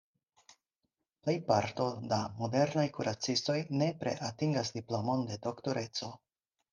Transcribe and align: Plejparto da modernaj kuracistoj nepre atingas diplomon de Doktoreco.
Plejparto 1.25 1.89
da 2.13 2.17
modernaj 2.39 2.85
kuracistoj 2.95 3.57
nepre 3.81 4.15
atingas 4.31 4.73
diplomon 4.79 5.23
de 5.29 5.39
Doktoreco. 5.45 6.11